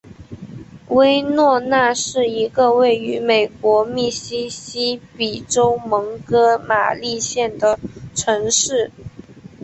[0.87, 7.77] 威诺纳是一个位于美国密西西比州蒙哥马利县的
[8.15, 8.89] 城市。